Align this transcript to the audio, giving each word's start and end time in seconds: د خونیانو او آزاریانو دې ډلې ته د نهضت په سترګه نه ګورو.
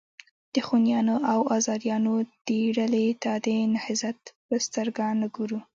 د 0.53 0.55
خونیانو 0.67 1.15
او 1.31 1.39
آزاریانو 1.57 2.13
دې 2.47 2.61
ډلې 2.77 3.05
ته 3.23 3.31
د 3.45 3.47
نهضت 3.73 4.19
په 4.47 4.55
سترګه 4.65 5.05
نه 5.21 5.27
ګورو. 5.35 5.59